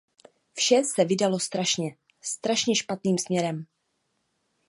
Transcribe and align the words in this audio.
Vše 0.53 0.83
se 0.83 1.05
vydalo 1.05 1.39
strašně, 1.39 1.95
strašně 2.21 2.75
špatným 2.75 3.17
směrem. 3.17 3.65